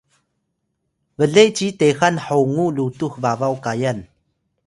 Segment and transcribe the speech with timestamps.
[1.17, 3.99] Maray: ble ci texan hongu lutux babaw kayan